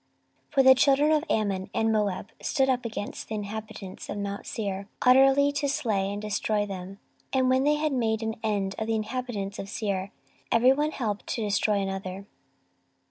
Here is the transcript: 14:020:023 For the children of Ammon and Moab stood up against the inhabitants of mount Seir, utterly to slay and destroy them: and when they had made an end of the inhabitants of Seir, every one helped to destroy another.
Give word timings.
14:020:023 0.47 0.53
For 0.55 0.63
the 0.63 0.73
children 0.73 1.11
of 1.11 1.23
Ammon 1.29 1.69
and 1.75 1.91
Moab 1.91 2.31
stood 2.41 2.69
up 2.71 2.85
against 2.87 3.27
the 3.27 3.35
inhabitants 3.35 4.09
of 4.09 4.17
mount 4.17 4.47
Seir, 4.47 4.87
utterly 5.03 5.51
to 5.51 5.69
slay 5.69 6.11
and 6.11 6.19
destroy 6.19 6.65
them: 6.65 6.97
and 7.31 7.51
when 7.51 7.65
they 7.65 7.75
had 7.75 7.93
made 7.93 8.23
an 8.23 8.33
end 8.41 8.73
of 8.79 8.87
the 8.87 8.95
inhabitants 8.95 9.59
of 9.59 9.69
Seir, 9.69 10.11
every 10.51 10.73
one 10.73 10.89
helped 10.89 11.27
to 11.27 11.43
destroy 11.43 11.77
another. 11.79 12.25